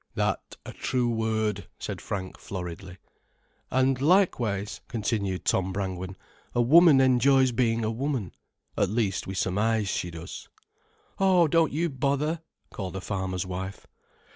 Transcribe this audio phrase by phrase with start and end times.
[0.15, 2.97] "That a true word," said Frank, floridly.
[3.69, 6.15] "And likewise," continued Tom Brangwen,
[6.55, 8.31] "a woman enjoys being a woman:
[8.75, 10.49] at least we surmise she does——"
[11.19, 12.41] "Oh, don't you bother——"
[12.71, 13.85] called a farmer's wife.